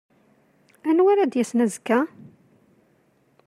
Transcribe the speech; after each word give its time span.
Anwa 0.89 1.09
ara 1.13 1.31
d-yasen 1.31 1.63
azekka? 1.65 1.99